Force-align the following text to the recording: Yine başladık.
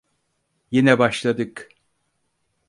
Yine 0.71 0.99
başladık. 0.99 1.69